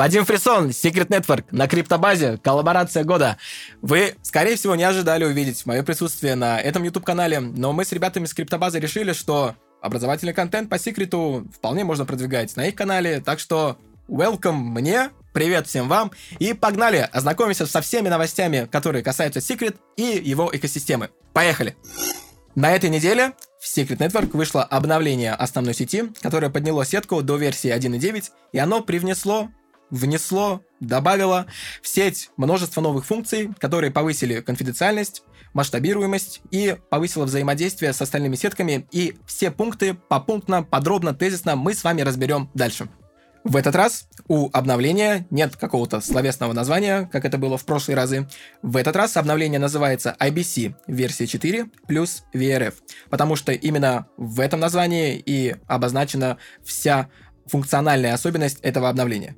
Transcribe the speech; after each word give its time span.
Вадим 0.00 0.24
Фрисон, 0.24 0.70
Secret 0.70 1.08
Network 1.08 1.44
на 1.50 1.68
криптобазе, 1.68 2.38
коллаборация 2.38 3.04
года. 3.04 3.36
Вы, 3.82 4.14
скорее 4.22 4.56
всего, 4.56 4.74
не 4.74 4.82
ожидали 4.82 5.24
увидеть 5.24 5.66
мое 5.66 5.82
присутствие 5.82 6.36
на 6.36 6.58
этом 6.58 6.84
YouTube-канале, 6.84 7.40
но 7.40 7.74
мы 7.74 7.84
с 7.84 7.92
ребятами 7.92 8.24
с 8.24 8.32
криптобазы 8.32 8.80
решили, 8.80 9.12
что 9.12 9.56
образовательный 9.82 10.32
контент 10.32 10.70
по 10.70 10.78
секрету 10.78 11.46
вполне 11.54 11.84
можно 11.84 12.06
продвигать 12.06 12.56
на 12.56 12.68
их 12.68 12.76
канале, 12.76 13.20
так 13.20 13.40
что 13.40 13.76
welcome 14.08 14.52
мне, 14.52 15.10
привет 15.34 15.66
всем 15.66 15.86
вам, 15.86 16.12
и 16.38 16.54
погнали 16.54 17.06
ознакомимся 17.12 17.66
со 17.66 17.82
всеми 17.82 18.08
новостями, 18.08 18.66
которые 18.72 19.04
касаются 19.04 19.40
Secret 19.40 19.76
и 19.98 20.18
его 20.24 20.48
экосистемы. 20.50 21.10
Поехали! 21.34 21.76
На 22.54 22.72
этой 22.72 22.88
неделе 22.88 23.34
в 23.60 23.66
Secret 23.66 23.98
Network 23.98 24.30
вышло 24.34 24.64
обновление 24.64 25.34
основной 25.34 25.74
сети, 25.74 26.04
которое 26.22 26.48
подняло 26.48 26.86
сетку 26.86 27.20
до 27.20 27.36
версии 27.36 27.70
1.9, 27.70 28.30
и 28.52 28.58
оно 28.58 28.80
привнесло 28.80 29.50
внесло, 29.90 30.62
добавило 30.80 31.46
в 31.82 31.88
сеть 31.88 32.30
множество 32.36 32.80
новых 32.80 33.04
функций, 33.06 33.50
которые 33.58 33.90
повысили 33.90 34.40
конфиденциальность, 34.40 35.22
масштабируемость 35.52 36.42
и 36.50 36.76
повысило 36.90 37.24
взаимодействие 37.24 37.92
с 37.92 38.00
остальными 38.00 38.36
сетками. 38.36 38.86
И 38.90 39.16
все 39.26 39.50
пункты 39.50 39.94
попунктно, 39.94 40.62
подробно, 40.62 41.14
тезисно 41.14 41.56
мы 41.56 41.74
с 41.74 41.84
вами 41.84 42.02
разберем 42.02 42.50
дальше. 42.54 42.88
В 43.42 43.56
этот 43.56 43.74
раз 43.74 44.06
у 44.28 44.50
обновления 44.52 45.26
нет 45.30 45.56
какого-то 45.56 46.02
словесного 46.02 46.52
названия, 46.52 47.08
как 47.10 47.24
это 47.24 47.38
было 47.38 47.56
в 47.56 47.64
прошлые 47.64 47.96
разы. 47.96 48.28
В 48.60 48.76
этот 48.76 48.94
раз 48.96 49.16
обновление 49.16 49.58
называется 49.58 50.14
IBC 50.20 50.74
версия 50.86 51.26
4 51.26 51.70
плюс 51.86 52.24
VRF, 52.34 52.74
потому 53.08 53.36
что 53.36 53.52
именно 53.52 54.06
в 54.18 54.40
этом 54.40 54.60
названии 54.60 55.16
и 55.24 55.56
обозначена 55.66 56.36
вся 56.62 57.08
функциональная 57.46 58.12
особенность 58.12 58.60
этого 58.60 58.90
обновления. 58.90 59.36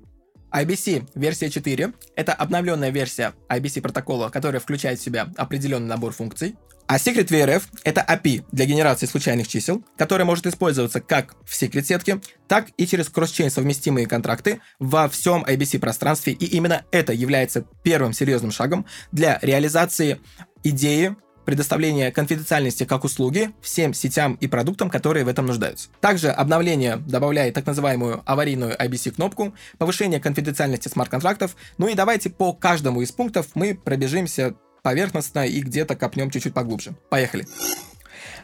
IBC 0.53 1.09
версия 1.15 1.51
4— 1.51 1.93
это 2.17 2.33
обновленная 2.33 2.91
версия 2.91 3.33
IBC 3.49 3.81
протокола, 3.81 4.29
которая 4.29 4.61
включает 4.61 4.99
в 4.99 5.03
себя 5.03 5.29
определенный 5.37 5.89
набор 5.89 6.13
функций. 6.13 6.57
А 6.87 6.97
Secret 6.97 7.29
VRF— 7.29 7.63
это 7.85 8.05
API 8.07 8.45
для 8.53 8.67
генерации 8.67 9.07
случайных 9.07 9.49
чисел, 9.49 9.83
которая 9.97 10.27
может 10.27 10.47
использоваться 10.47 11.01
как 11.01 11.37
в 11.47 11.53
Secret 11.53 11.85
сетке, 11.85 12.21
так 12.49 12.69
и 12.77 12.87
через 12.87 13.09
кросс-чейн 13.09 13.51
совместимые 13.51 14.07
контракты 14.07 14.61
во 14.79 15.09
всем 15.09 15.45
IBC 15.45 15.79
пространстве. 15.79 16.35
И 16.35 16.45
именно 16.45 16.85
это 16.91 17.13
является 17.13 17.65
первым 17.83 18.13
серьезным 18.13 18.51
шагом 18.51 18.85
для 19.11 19.39
реализации 19.41 20.21
идеи 20.65 21.17
предоставление 21.45 22.13
конфиденциальности 22.13 22.85
как 22.85 23.05
услуги 23.05 23.51
всем 23.61 23.95
сетям 23.95 24.35
и 24.35 24.47
продуктам, 24.47 24.91
которые 24.91 25.25
в 25.25 25.29
этом 25.29 25.47
нуждаются. 25.47 25.89
Также 26.01 26.31
обновление 26.31 26.97
добавляет 26.97 27.55
так 27.55 27.67
называемую 27.67 28.23
аварийную 28.27 28.77
IBC-кнопку, 28.77 29.55
повышение 29.79 30.21
конфиденциальности 30.21 30.89
смарт-контрактов. 30.89 31.57
Ну 31.79 31.89
и 31.89 31.95
давайте 31.95 32.31
по 32.31 32.53
каждому 32.53 33.03
из 33.03 33.13
пунктов 33.13 33.49
мы 33.55 33.75
пробежимся 33.75 34.55
поверхностно 34.83 35.47
и 35.47 35.61
где-то 35.61 35.97
копнем 35.97 36.31
чуть-чуть 36.31 36.55
поглубже. 36.55 36.95
Поехали. 37.09 37.47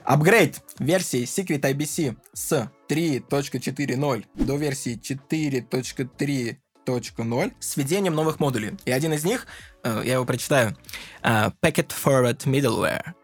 Апгрейд 0.04 0.62
версии 0.78 1.24
Secret 1.24 1.60
IBC 1.60 2.16
с 2.32 2.70
3.4.0 2.88 4.24
до 4.34 4.56
версии 4.56 4.98
4.3 4.98 6.56
2.0 6.97 7.53
с 7.61 7.77
введением 7.77 8.14
новых 8.14 8.41
модулей. 8.41 8.77
И 8.84 8.91
один 8.91 9.12
из 9.12 9.25
них, 9.25 9.47
э, 9.84 10.03
я 10.05 10.14
его 10.14 10.25
прочитаю, 10.25 10.77
э, 11.22 11.50
Packet 11.62 11.92
Forward 12.05 12.44
Middleware. 12.44 13.14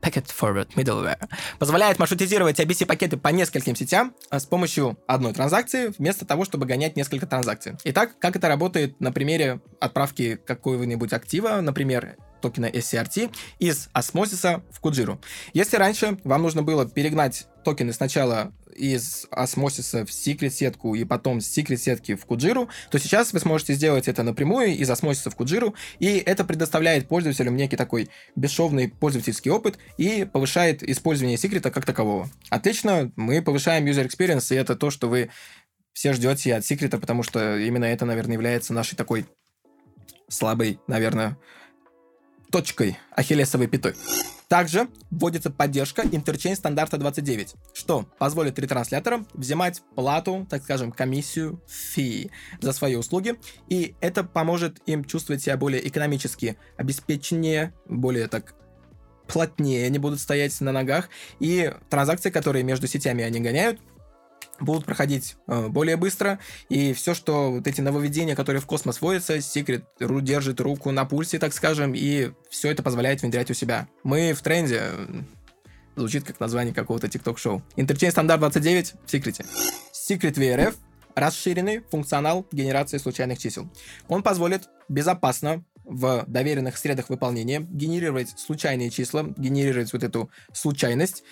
Packet 0.00 0.26
Forward 0.38 0.68
Middleware 0.74 1.28
позволяет 1.58 1.98
маршрутизировать 1.98 2.60
ABC-пакеты 2.60 3.16
по 3.16 3.28
нескольким 3.28 3.74
сетям 3.74 4.14
э, 4.30 4.38
с 4.38 4.44
помощью 4.44 4.98
одной 5.06 5.32
транзакции, 5.32 5.92
вместо 5.96 6.26
того, 6.26 6.44
чтобы 6.44 6.66
гонять 6.66 6.96
несколько 6.96 7.26
транзакций. 7.26 7.76
Итак, 7.84 8.18
как 8.18 8.36
это 8.36 8.48
работает 8.48 9.00
на 9.00 9.12
примере 9.12 9.60
отправки 9.80 10.36
какого-нибудь 10.36 11.12
актива, 11.12 11.60
например, 11.60 12.16
токена 12.42 12.66
SCRT 12.66 13.34
из 13.58 13.88
осмосиса 13.94 14.62
в 14.70 14.80
Куджиру. 14.80 15.18
Если 15.54 15.78
раньше 15.78 16.18
вам 16.24 16.42
нужно 16.42 16.62
было 16.62 16.86
перегнать 16.86 17.46
токены 17.64 17.94
сначала 17.94 18.52
из 18.74 19.26
осмосиса 19.30 20.04
в 20.04 20.12
секрет 20.12 20.54
сетку 20.54 20.94
и 20.94 21.04
потом 21.04 21.40
с 21.40 21.46
секрет 21.46 21.80
сетки 21.80 22.14
в 22.14 22.24
Куджиру, 22.26 22.68
то 22.90 22.98
сейчас 22.98 23.32
вы 23.32 23.40
сможете 23.40 23.74
сделать 23.74 24.08
это 24.08 24.22
напрямую 24.22 24.76
из 24.76 24.88
осмосиса 24.90 25.30
в 25.30 25.36
Куджиру, 25.36 25.74
и 25.98 26.18
это 26.18 26.44
предоставляет 26.44 27.08
пользователям 27.08 27.56
некий 27.56 27.76
такой 27.76 28.10
бесшовный 28.36 28.88
пользовательский 28.88 29.50
опыт 29.50 29.78
и 29.98 30.26
повышает 30.30 30.82
использование 30.82 31.38
секрета 31.38 31.70
как 31.70 31.84
такового. 31.84 32.28
Отлично, 32.50 33.12
мы 33.16 33.42
повышаем 33.42 33.86
user 33.86 34.06
experience, 34.06 34.54
и 34.54 34.58
это 34.58 34.76
то, 34.76 34.90
что 34.90 35.08
вы 35.08 35.30
все 35.92 36.12
ждете 36.12 36.54
от 36.56 36.66
секрета, 36.66 36.98
потому 36.98 37.22
что 37.22 37.56
именно 37.56 37.84
это, 37.84 38.04
наверное, 38.04 38.34
является 38.34 38.72
нашей 38.72 38.96
такой 38.96 39.26
слабой, 40.28 40.80
наверное, 40.86 41.38
точкой, 42.50 42.98
ахиллесовой 43.10 43.68
пятой. 43.68 43.94
Также 44.54 44.86
вводится 45.10 45.50
поддержка 45.50 46.02
интерчейн 46.02 46.54
стандарта 46.54 46.96
29, 46.96 47.56
что 47.72 48.06
позволит 48.20 48.56
ретрансляторам 48.56 49.26
взимать 49.34 49.82
плату, 49.96 50.46
так 50.48 50.62
скажем, 50.62 50.92
комиссию, 50.92 51.60
фи 51.66 52.30
за 52.60 52.72
свои 52.72 52.94
услуги, 52.94 53.34
и 53.68 53.96
это 54.00 54.22
поможет 54.22 54.78
им 54.86 55.04
чувствовать 55.04 55.42
себя 55.42 55.56
более 55.56 55.84
экономически 55.88 56.56
обеспеченнее, 56.76 57.74
более 57.86 58.28
так 58.28 58.54
плотнее 59.26 59.86
они 59.86 59.98
будут 59.98 60.20
стоять 60.20 60.60
на 60.60 60.70
ногах, 60.70 61.08
и 61.40 61.72
транзакции, 61.90 62.30
которые 62.30 62.62
между 62.62 62.86
сетями 62.86 63.24
они 63.24 63.40
гоняют, 63.40 63.80
будут 64.60 64.84
проходить 64.84 65.36
э, 65.46 65.68
более 65.68 65.96
быстро, 65.96 66.38
и 66.68 66.92
все, 66.92 67.14
что 67.14 67.50
вот 67.50 67.66
эти 67.66 67.80
нововведения, 67.80 68.36
которые 68.36 68.60
в 68.60 68.66
космос 68.66 69.00
вводятся, 69.00 69.36
Secret 69.36 69.84
держит 70.22 70.60
руку 70.60 70.90
на 70.90 71.04
пульсе, 71.04 71.38
так 71.38 71.52
скажем, 71.52 71.94
и 71.94 72.30
все 72.50 72.70
это 72.70 72.82
позволяет 72.82 73.22
внедрять 73.22 73.50
у 73.50 73.54
себя. 73.54 73.88
Мы 74.02 74.32
в 74.32 74.42
тренде, 74.42 74.82
звучит 75.96 76.24
как 76.24 76.40
название 76.40 76.74
какого-то 76.74 77.08
тикток-шоу. 77.08 77.62
Interchain 77.76 78.10
стандарт 78.10 78.40
29 78.40 78.94
в 79.04 79.10
секрете. 79.10 79.44
Secret 79.92 80.34
VRF 80.34 80.74
расширенный 81.14 81.80
функционал 81.90 82.46
генерации 82.50 82.98
случайных 82.98 83.38
чисел. 83.38 83.68
Он 84.08 84.22
позволит 84.22 84.68
безопасно 84.88 85.64
в 85.84 86.24
доверенных 86.26 86.76
средах 86.78 87.10
выполнения 87.10 87.60
генерировать 87.60 88.30
случайные 88.38 88.90
числа, 88.90 89.24
генерировать 89.36 89.92
вот 89.92 90.02
эту 90.02 90.30
случайность, 90.52 91.22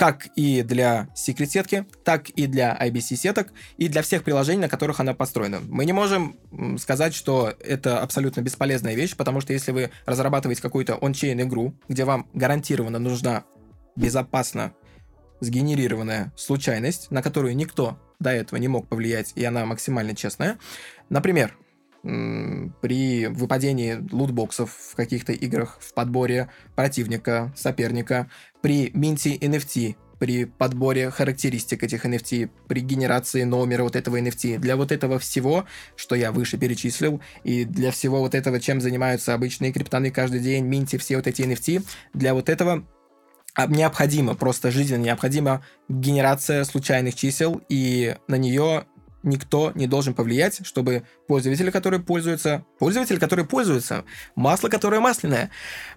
как 0.00 0.28
и 0.34 0.62
для 0.62 1.10
Secret 1.14 1.44
сетки, 1.44 1.84
так 2.04 2.30
и 2.30 2.46
для 2.46 2.74
IBC 2.74 3.16
сеток, 3.16 3.52
и 3.76 3.86
для 3.86 4.00
всех 4.00 4.24
приложений, 4.24 4.60
на 4.60 4.68
которых 4.70 4.98
она 4.98 5.12
построена. 5.12 5.60
Мы 5.60 5.84
не 5.84 5.92
можем 5.92 6.38
сказать, 6.78 7.12
что 7.12 7.52
это 7.60 8.00
абсолютно 8.00 8.40
бесполезная 8.40 8.94
вещь, 8.94 9.14
потому 9.14 9.42
что 9.42 9.52
если 9.52 9.72
вы 9.72 9.90
разрабатываете 10.06 10.62
какую-то 10.62 10.96
ончейн 11.02 11.42
игру, 11.42 11.74
где 11.86 12.06
вам 12.06 12.26
гарантированно 12.32 12.98
нужна 12.98 13.44
безопасно 13.94 14.72
сгенерированная 15.40 16.32
случайность, 16.34 17.10
на 17.10 17.20
которую 17.20 17.54
никто 17.54 17.98
до 18.20 18.30
этого 18.30 18.58
не 18.58 18.68
мог 18.68 18.88
повлиять, 18.88 19.32
и 19.34 19.44
она 19.44 19.66
максимально 19.66 20.16
честная. 20.16 20.56
Например, 21.10 21.58
при 22.02 23.26
выпадении 23.26 23.98
лутбоксов 24.10 24.70
в 24.70 24.96
каких-то 24.96 25.32
играх, 25.32 25.78
в 25.80 25.92
подборе 25.92 26.48
противника, 26.74 27.52
соперника, 27.56 28.30
при 28.62 28.90
минте 28.94 29.36
NFT, 29.36 29.96
при 30.20 30.44
подборе 30.44 31.10
характеристик 31.10 31.82
этих 31.82 32.04
NFT, 32.04 32.50
при 32.68 32.80
генерации 32.80 33.42
номера 33.44 33.84
вот 33.84 33.96
этого 33.96 34.20
NFT. 34.20 34.58
Для 34.58 34.76
вот 34.76 34.92
этого 34.92 35.18
всего, 35.18 35.64
что 35.96 36.14
я 36.14 36.30
выше 36.30 36.58
перечислил, 36.58 37.20
и 37.42 37.64
для 37.64 37.90
всего 37.90 38.20
вот 38.20 38.34
этого, 38.34 38.60
чем 38.60 38.80
занимаются 38.80 39.34
обычные 39.34 39.72
криптоны 39.72 40.10
каждый 40.10 40.40
день, 40.40 40.66
минти 40.66 40.98
все 40.98 41.16
вот 41.16 41.26
эти 41.26 41.42
NFT, 41.42 41.84
для 42.12 42.34
вот 42.34 42.50
этого 42.50 42.84
а, 43.54 43.66
необходимо, 43.66 44.34
просто 44.34 44.70
жизненно 44.70 45.02
необходима 45.02 45.64
генерация 45.88 46.64
случайных 46.64 47.14
чисел, 47.14 47.60
и 47.68 48.14
на 48.28 48.36
нее 48.36 48.84
никто 49.22 49.72
не 49.74 49.86
должен 49.86 50.14
повлиять, 50.14 50.66
чтобы 50.66 51.04
пользователи, 51.26 51.70
которые 51.70 52.00
пользуются, 52.00 52.64
пользователи, 52.78 53.18
которые 53.18 53.46
пользуются, 53.46 54.04
масло, 54.34 54.68
которое 54.68 55.00
масляное, 55.00 55.50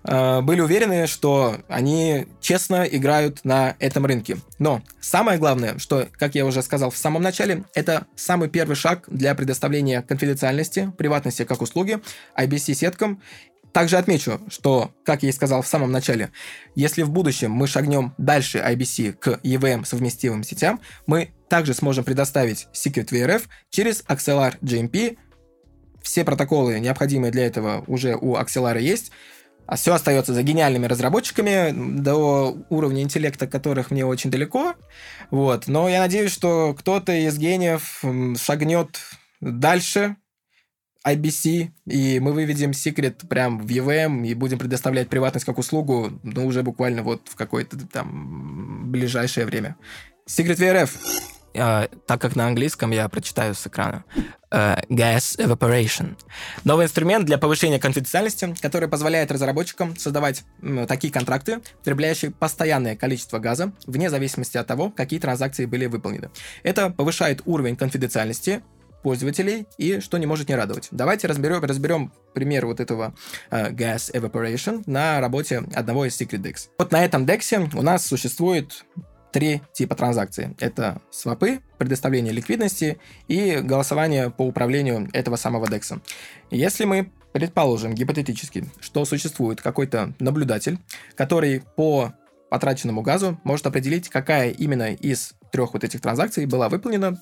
э, 0.03 0.41
были 0.41 0.61
уверены, 0.61 1.07
что 1.07 1.57
они 1.67 2.27
честно 2.41 2.83
играют 2.83 3.43
на 3.43 3.75
этом 3.79 4.05
рынке. 4.05 4.37
Но 4.59 4.81
самое 4.99 5.37
главное, 5.37 5.77
что, 5.79 6.07
как 6.13 6.35
я 6.35 6.45
уже 6.45 6.61
сказал 6.61 6.91
в 6.91 6.97
самом 6.97 7.21
начале, 7.21 7.63
это 7.73 8.07
самый 8.15 8.49
первый 8.49 8.75
шаг 8.75 9.03
для 9.07 9.35
предоставления 9.35 10.01
конфиденциальности, 10.01 10.91
приватности 10.97 11.43
как 11.43 11.61
услуги 11.61 11.99
IBC-сеткам 12.37 13.21
также 13.73 13.97
отмечу, 13.97 14.39
что, 14.49 14.91
как 15.03 15.23
я 15.23 15.29
и 15.29 15.31
сказал 15.33 15.63
в 15.63 15.67
самом 15.67 15.91
начале, 15.91 16.31
если 16.75 17.01
в 17.01 17.09
будущем 17.09 17.51
мы 17.51 17.67
шагнем 17.67 18.13
дальше 18.17 18.59
IBC 18.59 19.13
к 19.13 19.39
EVM 19.43 19.83
совместимым 19.83 20.43
сетям, 20.43 20.79
мы 21.07 21.33
также 21.49 21.73
сможем 21.73 22.03
предоставить 22.03 22.67
Secret 22.73 23.09
VRF 23.09 23.43
через 23.71 24.03
Axelar 24.03 24.55
GMP. 24.61 25.17
Все 26.01 26.23
протоколы, 26.23 26.79
необходимые 26.79 27.31
для 27.31 27.47
этого, 27.47 27.83
уже 27.87 28.15
у 28.15 28.35
Axelar 28.35 28.79
есть. 28.79 29.11
А 29.65 29.75
все 29.75 29.93
остается 29.93 30.33
за 30.33 30.43
гениальными 30.43 30.85
разработчиками, 30.85 31.71
до 31.71 32.57
уровня 32.69 33.01
интеллекта 33.01 33.47
которых 33.47 33.91
мне 33.91 34.05
очень 34.05 34.29
далеко. 34.29 34.75
Вот. 35.31 35.67
Но 35.67 35.89
я 35.89 35.99
надеюсь, 36.01 36.31
что 36.31 36.75
кто-то 36.77 37.13
из 37.13 37.37
гениев 37.37 38.03
шагнет 38.37 38.99
дальше 39.39 40.17
IBC, 41.05 41.71
и 41.85 42.19
мы 42.19 42.31
выведем 42.31 42.73
секрет 42.73 43.21
прям 43.29 43.59
в 43.59 43.67
EVM 43.69 44.25
и 44.25 44.33
будем 44.33 44.57
предоставлять 44.57 45.09
приватность 45.09 45.45
как 45.45 45.57
услугу, 45.57 46.19
ну, 46.23 46.45
уже 46.45 46.63
буквально 46.63 47.03
вот 47.03 47.27
в 47.27 47.35
какое-то 47.35 47.77
там 47.87 48.91
ближайшее 48.91 49.45
время. 49.45 49.75
Secret 50.27 50.57
VRF. 50.57 50.91
Uh, 51.53 51.87
так 52.07 52.19
как 52.19 52.35
на 52.35 52.47
английском 52.47 52.89
я 52.89 53.07
прочитаю 53.09 53.53
с 53.53 53.67
экрана. 53.67 54.05
Uh, 54.49 54.83
gas 54.87 55.37
Evaporation. 55.37 56.17
Новый 56.63 56.85
инструмент 56.85 57.25
для 57.25 57.37
повышения 57.37 57.77
конфиденциальности, 57.77 58.55
который 58.59 58.89
позволяет 58.89 59.31
разработчикам 59.31 59.95
создавать 59.95 60.45
м, 60.63 60.87
такие 60.87 61.13
контракты, 61.13 61.59
потребляющие 61.79 62.31
постоянное 62.31 62.95
количество 62.95 63.37
газа, 63.37 63.71
вне 63.85 64.09
зависимости 64.09 64.57
от 64.57 64.65
того, 64.65 64.89
какие 64.89 65.19
транзакции 65.19 65.65
были 65.65 65.85
выполнены. 65.85 66.31
Это 66.63 66.89
повышает 66.89 67.43
уровень 67.45 67.75
конфиденциальности 67.75 68.63
пользователей 69.03 69.67
и 69.77 69.99
что 69.99 70.17
не 70.17 70.25
может 70.25 70.49
не 70.49 70.55
радовать. 70.55 70.87
Давайте 70.91 71.27
разберем, 71.27 71.61
разберем 71.63 72.11
пример 72.33 72.65
вот 72.65 72.79
этого 72.79 73.13
uh, 73.51 73.71
Gas 73.71 74.11
Evaporation 74.13 74.83
на 74.87 75.19
работе 75.19 75.63
одного 75.75 76.05
из 76.05 76.19
Secret 76.19 76.41
DEX. 76.41 76.69
Вот 76.79 76.91
на 76.91 77.05
этом 77.05 77.25
DEX 77.25 77.77
у 77.77 77.81
нас 77.83 78.05
существует 78.05 78.85
три 79.31 79.61
типа 79.73 79.95
транзакций. 79.95 80.55
Это 80.59 81.01
свопы, 81.11 81.59
предоставление 81.77 82.33
ликвидности 82.33 82.99
и 83.27 83.59
голосование 83.61 84.29
по 84.31 84.43
управлению 84.43 85.09
этого 85.13 85.35
самого 85.35 85.65
DEX. 85.65 86.01
Если 86.49 86.85
мы 86.85 87.11
предположим 87.33 87.93
гипотетически, 87.95 88.65
что 88.79 89.05
существует 89.05 89.59
какой-то 89.59 90.13
наблюдатель, 90.19 90.77
который 91.15 91.63
по 91.75 92.13
потраченному 92.49 93.01
газу 93.01 93.39
может 93.43 93.65
определить, 93.65 94.09
какая 94.09 94.51
именно 94.51 94.93
из 94.93 95.33
трех 95.51 95.73
вот 95.73 95.83
этих 95.83 96.01
транзакций 96.01 96.45
была 96.45 96.69
выполнена, 96.69 97.19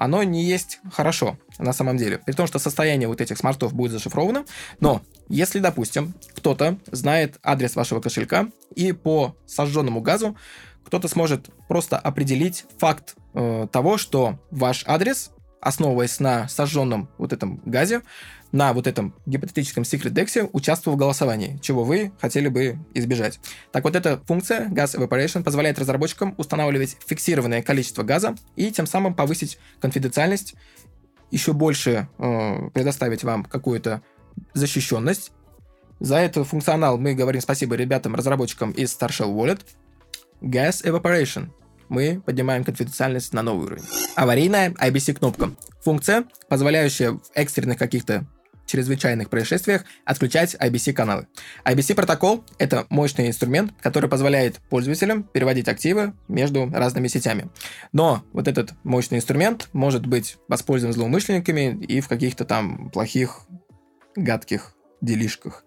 оно 0.00 0.22
не 0.22 0.42
есть 0.42 0.80
хорошо 0.90 1.38
на 1.58 1.74
самом 1.74 1.98
деле. 1.98 2.16
При 2.16 2.32
том, 2.32 2.46
что 2.46 2.58
состояние 2.58 3.06
вот 3.06 3.20
этих 3.20 3.36
смартов 3.36 3.74
будет 3.74 3.92
зашифровано. 3.92 4.46
Но 4.80 5.02
если, 5.28 5.58
допустим, 5.58 6.14
кто-то 6.34 6.78
знает 6.90 7.38
адрес 7.42 7.76
вашего 7.76 8.00
кошелька 8.00 8.48
и 8.74 8.92
по 8.92 9.36
сожженному 9.46 10.00
газу 10.00 10.38
кто-то 10.86 11.06
сможет 11.06 11.50
просто 11.68 11.98
определить 11.98 12.64
факт 12.78 13.14
э, 13.34 13.66
того, 13.70 13.98
что 13.98 14.38
ваш 14.50 14.84
адрес, 14.86 15.32
основываясь 15.60 16.20
на 16.20 16.48
сожженном 16.48 17.08
вот 17.18 17.32
этом 17.32 17.60
газе, 17.64 18.02
на 18.52 18.72
вот 18.72 18.86
этом 18.86 19.14
гипотетическом 19.26 19.84
Secret 19.84 20.12
Dex 20.12 20.48
участвовал 20.52 20.96
в 20.96 20.98
голосовании, 20.98 21.58
чего 21.62 21.84
вы 21.84 22.12
хотели 22.20 22.48
бы 22.48 22.78
избежать. 22.94 23.38
Так 23.70 23.84
вот, 23.84 23.94
эта 23.94 24.20
функция 24.26 24.68
Gas 24.68 24.96
Evaporation 24.96 25.44
позволяет 25.44 25.78
разработчикам 25.78 26.34
устанавливать 26.36 26.96
фиксированное 27.06 27.62
количество 27.62 28.02
газа 28.02 28.34
и 28.56 28.70
тем 28.72 28.86
самым 28.86 29.14
повысить 29.14 29.58
конфиденциальность, 29.80 30.54
еще 31.30 31.52
больше 31.52 32.08
э, 32.18 32.70
предоставить 32.74 33.22
вам 33.22 33.44
какую-то 33.44 34.02
защищенность. 34.52 35.32
За 36.00 36.16
этот 36.16 36.46
функционал 36.48 36.98
мы 36.98 37.14
говорим 37.14 37.40
спасибо 37.40 37.76
ребятам, 37.76 38.14
разработчикам 38.14 38.72
из 38.72 38.96
Starshell 38.96 39.32
Wallet. 39.32 39.60
Gas 40.40 40.82
Evaporation. 40.82 41.50
Мы 41.90 42.22
поднимаем 42.24 42.64
конфиденциальность 42.64 43.34
на 43.34 43.42
новый 43.42 43.66
уровень. 43.66 43.84
Аварийная 44.14 44.70
IBC-кнопка. 44.70 45.50
Функция, 45.82 46.24
позволяющая 46.48 47.12
в 47.12 47.20
экстренных 47.34 47.78
каких-то 47.78 48.24
чрезвычайных 48.66 49.28
происшествиях 49.28 49.84
отключать 50.04 50.54
IBC-каналы. 50.54 51.26
IBC-протокол— 51.64 52.44
это 52.58 52.86
мощный 52.90 53.26
инструмент, 53.26 53.72
который 53.82 54.08
позволяет 54.08 54.60
пользователям 54.70 55.24
переводить 55.24 55.66
активы 55.66 56.14
между 56.28 56.70
разными 56.70 57.08
сетями. 57.08 57.50
Но 57.92 58.22
вот 58.32 58.46
этот 58.46 58.72
мощный 58.84 59.18
инструмент 59.18 59.68
может 59.72 60.06
быть 60.06 60.36
воспользован 60.46 60.94
злоумышленниками 60.94 61.76
и 61.84 62.00
в 62.00 62.06
каких-то 62.06 62.44
там 62.44 62.90
плохих, 62.90 63.40
гадких 64.14 64.74
делишках. 65.00 65.64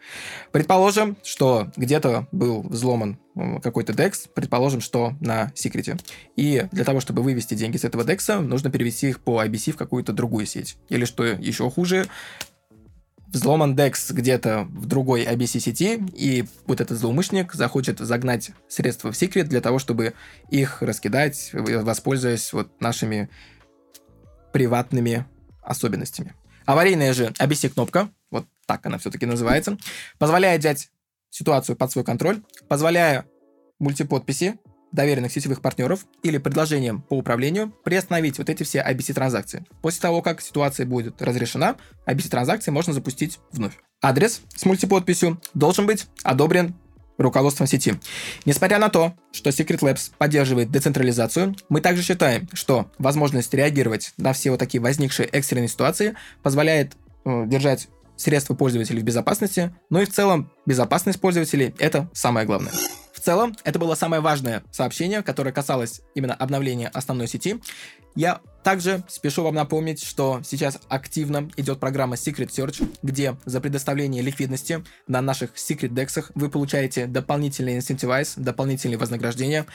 Предположим, 0.51 1.17
что 1.23 1.71
где-то 1.75 2.27
был 2.31 2.61
взломан 2.61 3.19
какой-то 3.61 3.93
DEX, 3.93 4.29
предположим, 4.33 4.81
что 4.81 5.13
на 5.19 5.51
секрете. 5.55 5.97
И 6.35 6.67
для 6.71 6.83
того, 6.83 6.99
чтобы 6.99 7.23
вывести 7.23 7.55
деньги 7.55 7.77
с 7.77 7.83
этого 7.83 8.03
DEX, 8.03 8.39
нужно 8.39 8.69
перевести 8.69 9.09
их 9.09 9.19
по 9.19 9.43
IBC 9.43 9.71
в 9.71 9.77
какую-то 9.77 10.13
другую 10.13 10.45
сеть. 10.45 10.77
Или 10.89 11.05
что 11.05 11.25
еще 11.25 11.69
хуже, 11.71 12.07
взломан 13.27 13.75
DEX 13.75 14.13
где-то 14.13 14.67
в 14.69 14.85
другой 14.85 15.25
IBC 15.25 15.59
сети, 15.59 16.03
и 16.13 16.45
вот 16.67 16.79
этот 16.79 16.97
злоумышленник 16.99 17.53
захочет 17.53 17.99
загнать 17.99 18.51
средства 18.67 19.11
в 19.11 19.17
секрет 19.17 19.49
для 19.49 19.59
того, 19.59 19.79
чтобы 19.79 20.13
их 20.49 20.81
раскидать, 20.81 21.49
воспользуясь 21.53 22.53
вот 22.53 22.79
нашими 22.79 23.29
приватными 24.51 25.25
особенностями. 25.63 26.35
Аварийная 26.65 27.13
же 27.13 27.33
IBC-кнопка, 27.39 28.09
так 28.65 28.85
она 28.85 28.97
все-таки 28.97 29.25
называется, 29.25 29.77
позволяет 30.17 30.61
взять 30.61 30.89
ситуацию 31.29 31.75
под 31.75 31.91
свой 31.91 32.05
контроль, 32.05 32.41
позволяя 32.67 33.25
мультиподписи 33.79 34.55
доверенных 34.91 35.31
сетевых 35.31 35.61
партнеров 35.61 36.05
или 36.21 36.37
предложением 36.37 37.01
по 37.01 37.15
управлению 37.15 37.73
приостановить 37.83 38.37
вот 38.37 38.49
эти 38.49 38.63
все 38.63 38.79
IBC-транзакции. 38.87 39.65
После 39.81 40.01
того, 40.01 40.21
как 40.21 40.39
ситуация 40.39 40.85
будет 40.85 41.21
разрешена, 41.21 41.75
IBC-транзакции 42.05 42.69
можно 42.71 42.93
запустить 42.93 43.39
вновь. 43.51 43.73
Адрес 44.01 44.41
с 44.55 44.65
мультиподписью 44.65 45.41
должен 45.55 45.87
быть 45.87 46.07
одобрен 46.23 46.75
руководством 47.17 47.67
сети. 47.67 47.95
Несмотря 48.45 48.79
на 48.79 48.89
то, 48.89 49.13
что 49.31 49.49
Secret 49.49 49.79
Labs 49.79 50.11
поддерживает 50.17 50.71
децентрализацию, 50.71 51.55
мы 51.69 51.81
также 51.81 52.03
считаем, 52.03 52.47
что 52.53 52.91
возможность 52.97 53.53
реагировать 53.53 54.13
на 54.17 54.33
все 54.33 54.51
вот 54.51 54.59
такие 54.59 54.81
возникшие 54.81 55.27
экстренные 55.27 55.67
ситуации 55.67 56.15
позволяет 56.41 56.93
э, 57.25 57.43
держать 57.47 57.87
средства 58.15 58.55
пользователей 58.55 59.01
в 59.01 59.03
безопасности, 59.03 59.75
но 59.89 60.01
и 60.01 60.05
в 60.05 60.11
целом 60.11 60.51
безопасность 60.65 61.19
пользователей– 61.19 61.73
это 61.79 62.09
самое 62.13 62.45
главное. 62.45 62.71
В 63.13 63.19
целом, 63.19 63.55
это 63.63 63.79
было 63.79 63.95
самое 63.95 64.21
важное 64.21 64.63
сообщение, 64.71 65.23
которое 65.23 65.53
касалось 65.53 66.01
именно 66.13 66.33
обновления 66.33 66.89
основной 66.89 67.27
сети. 67.27 67.61
Я 68.15 68.41
также 68.63 69.03
спешу 69.07 69.43
вам 69.43 69.55
напомнить, 69.55 70.03
что 70.03 70.41
сейчас 70.43 70.79
активно 70.89 71.49
идет 71.55 71.79
программа 71.79 72.15
Secret 72.15 72.49
Search, 72.49 72.97
где 73.01 73.37
за 73.45 73.61
предоставление 73.61 74.21
ликвидности 74.21 74.83
на 75.07 75.21
наших 75.21 75.55
Secret 75.55 75.89
Dex 75.89 76.25
вы 76.35 76.49
получаете 76.49 77.05
дополнительный 77.05 77.77
incentivize, 77.77 78.33
дополнительные 78.35 78.97
вознаграждения. 78.97 79.65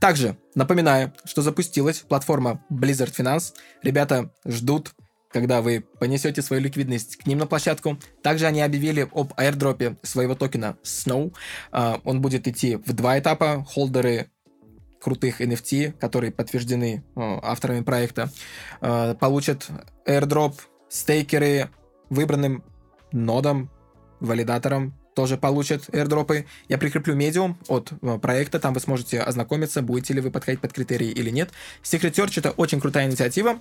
Также 0.00 0.36
напоминаю, 0.54 1.12
что 1.24 1.42
запустилась 1.42 2.00
платформа 2.00 2.64
Blizzard 2.70 3.14
Finance. 3.14 3.54
Ребята 3.82 4.32
ждут 4.46 4.94
когда 5.34 5.62
вы 5.62 5.84
понесете 5.98 6.42
свою 6.42 6.62
ликвидность 6.62 7.16
к 7.16 7.26
ним 7.26 7.38
на 7.38 7.46
площадку. 7.48 7.98
Также 8.22 8.46
они 8.46 8.62
объявили 8.62 9.08
об 9.12 9.32
аирдропе 9.36 9.96
своего 10.02 10.36
токена 10.36 10.76
Snow. 10.84 11.34
Uh, 11.72 12.00
он 12.04 12.20
будет 12.20 12.46
идти 12.46 12.76
в 12.76 12.92
два 12.92 13.18
этапа. 13.18 13.66
Холдеры 13.68 14.30
крутых 15.00 15.40
NFT, 15.40 15.98
которые 15.98 16.30
подтверждены 16.30 17.02
uh, 17.16 17.40
авторами 17.42 17.82
проекта, 17.82 18.30
uh, 18.80 19.16
получат 19.16 19.66
airdrop. 20.06 20.54
Стейкеры 20.88 21.68
выбранным 22.10 22.62
нодом, 23.10 23.72
валидатором 24.20 24.94
тоже 25.14 25.36
получат 25.36 25.88
airdropы. 25.94 26.46
Я 26.68 26.78
прикреплю 26.78 27.14
медиум 27.14 27.56
от 27.68 27.92
э, 28.02 28.18
проекта, 28.18 28.58
там 28.58 28.74
вы 28.74 28.80
сможете 28.80 29.20
ознакомиться, 29.20 29.82
будете 29.82 30.14
ли 30.14 30.20
вы 30.20 30.30
подходить 30.30 30.60
под 30.60 30.72
критерии 30.72 31.08
или 31.08 31.30
нет. 31.30 31.50
Secret 31.82 32.12
Search 32.12 32.34
это 32.36 32.50
очень 32.50 32.80
крутая 32.80 33.06
инициатива, 33.06 33.60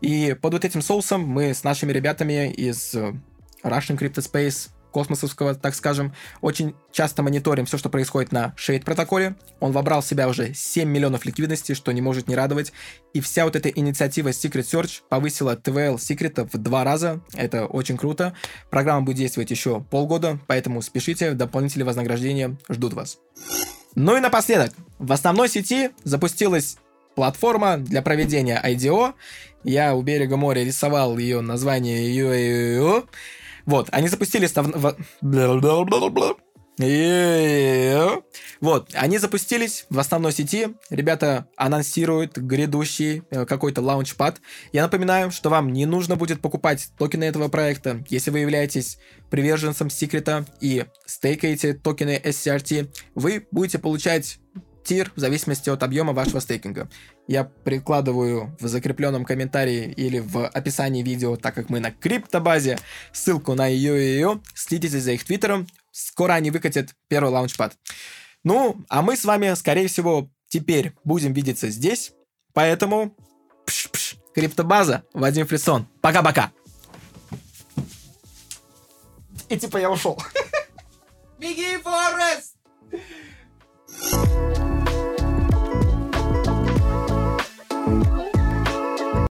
и 0.00 0.36
под 0.40 0.52
вот 0.54 0.64
этим 0.64 0.82
соусом 0.82 1.22
мы 1.22 1.54
с 1.54 1.64
нашими 1.64 1.92
ребятами 1.92 2.52
из 2.52 2.94
э, 2.94 3.12
Russian 3.62 3.98
Crypto 3.98 4.20
Space 4.20 4.70
космосовского, 4.92 5.54
так 5.54 5.74
скажем, 5.74 6.14
очень 6.40 6.74
часто 6.92 7.22
мониторим 7.22 7.66
все, 7.66 7.78
что 7.78 7.88
происходит 7.88 8.30
на 8.30 8.54
Shade 8.56 8.84
протоколе. 8.84 9.34
Он 9.58 9.72
вобрал 9.72 10.02
в 10.02 10.06
себя 10.06 10.28
уже 10.28 10.54
7 10.54 10.88
миллионов 10.88 11.24
ликвидности, 11.24 11.74
что 11.74 11.90
не 11.92 12.00
может 12.00 12.28
не 12.28 12.36
радовать. 12.36 12.72
И 13.14 13.20
вся 13.20 13.44
вот 13.44 13.56
эта 13.56 13.68
инициатива 13.68 14.28
Secret 14.28 14.62
Search 14.62 15.00
повысила 15.08 15.56
TVL 15.56 15.98
секрета 15.98 16.48
в 16.52 16.56
два 16.58 16.84
раза. 16.84 17.20
Это 17.34 17.66
очень 17.66 17.96
круто. 17.96 18.34
Программа 18.70 19.02
будет 19.02 19.16
действовать 19.16 19.50
еще 19.50 19.80
полгода, 19.80 20.38
поэтому 20.46 20.82
спешите, 20.82 21.32
дополнительные 21.32 21.86
вознаграждения 21.86 22.56
ждут 22.68 22.92
вас. 22.92 23.18
Ну 23.94 24.16
и 24.16 24.20
напоследок, 24.20 24.72
в 24.98 25.12
основной 25.12 25.48
сети 25.48 25.90
запустилась 26.04 26.76
платформа 27.14 27.76
для 27.76 28.02
проведения 28.02 28.60
IDO. 28.64 29.14
Я 29.64 29.94
у 29.94 30.02
берега 30.02 30.36
моря 30.36 30.64
рисовал 30.64 31.18
ее 31.18 31.40
название 31.40 32.10
UAUO. 32.16 33.06
Вот, 33.66 33.88
они 33.92 34.08
запустили... 34.08 34.46
Став... 34.46 34.66
Вот, 38.60 38.88
они 38.94 39.18
запустились 39.18 39.84
в 39.90 39.98
основной 39.98 40.32
сети. 40.32 40.68
Ребята 40.88 41.46
анонсируют 41.56 42.38
грядущий 42.38 43.22
э, 43.30 43.44
какой-то 43.44 43.82
лаунчпад. 43.82 44.40
Я 44.72 44.82
напоминаю, 44.82 45.30
что 45.30 45.50
вам 45.50 45.72
не 45.72 45.84
нужно 45.84 46.16
будет 46.16 46.40
покупать 46.40 46.88
токены 46.96 47.24
этого 47.24 47.48
проекта, 47.48 48.02
если 48.08 48.30
вы 48.30 48.38
являетесь 48.40 48.98
приверженцем 49.30 49.90
секрета 49.90 50.46
и 50.60 50.86
стейкаете 51.04 51.74
токены 51.74 52.20
SCRT, 52.24 52.88
вы 53.14 53.46
будете 53.50 53.78
получать 53.78 54.38
тир 54.84 55.12
в 55.16 55.20
зависимости 55.20 55.70
от 55.70 55.82
объема 55.82 56.12
вашего 56.12 56.40
стейкинга. 56.40 56.88
Я 57.28 57.44
прикладываю 57.44 58.56
в 58.60 58.66
закрепленном 58.66 59.24
комментарии 59.24 59.92
или 59.96 60.18
в 60.18 60.46
описании 60.46 61.02
видео, 61.02 61.36
так 61.36 61.54
как 61.54 61.70
мы 61.70 61.80
на 61.80 61.90
криптобазе, 61.90 62.78
ссылку 63.12 63.54
на 63.54 63.66
ее 63.66 64.00
и 64.00 64.06
ее. 64.06 64.40
Следите 64.54 65.00
за 65.00 65.12
их 65.12 65.24
твиттером. 65.24 65.66
Скоро 65.90 66.34
они 66.34 66.50
выкатят 66.50 66.94
первый 67.08 67.30
лаунчпад. 67.30 67.76
Ну, 68.44 68.76
а 68.88 69.02
мы 69.02 69.16
с 69.16 69.24
вами, 69.24 69.54
скорее 69.54 69.88
всего, 69.88 70.28
теперь 70.48 70.92
будем 71.04 71.32
видеться 71.32 71.68
здесь. 71.68 72.12
Поэтому 72.52 73.16
пш-пш, 73.66 74.16
криптобаза, 74.34 75.04
Вадим 75.14 75.46
Фрисон. 75.46 75.86
Пока-пока. 76.00 76.52
И 79.48 79.58
типа 79.58 79.76
я 79.76 79.90
ушел. 79.90 80.20
Беги, 81.38 81.76
Форест! 81.78 82.51